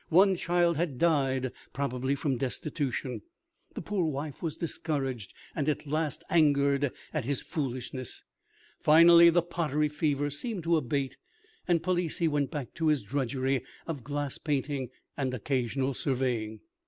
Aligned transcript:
One 0.09 0.35
child 0.35 0.77
had 0.77 0.97
died, 0.97 1.51
probably 1.73 2.15
from 2.15 2.35
destitution. 2.39 3.21
The 3.75 3.83
poor 3.83 4.03
wife 4.07 4.41
was 4.41 4.57
discouraged, 4.57 5.31
and 5.55 5.69
at 5.69 5.85
last 5.85 6.23
angered 6.27 6.91
at 7.13 7.25
his 7.25 7.43
foolishness. 7.43 8.23
Finally 8.79 9.29
the 9.29 9.43
pottery 9.43 9.89
fever 9.89 10.31
seemed 10.31 10.63
to 10.63 10.75
abate, 10.75 11.17
and 11.67 11.83
Palissy 11.83 12.27
went 12.27 12.49
back 12.49 12.73
to 12.77 12.87
his 12.87 13.03
drudgery 13.03 13.63
of 13.85 14.03
glass 14.03 14.39
painting 14.39 14.89
and 15.15 15.35
occasional 15.35 15.93
surveying. 15.93 16.61